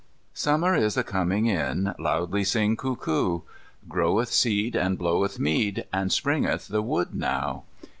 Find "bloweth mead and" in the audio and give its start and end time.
4.97-6.11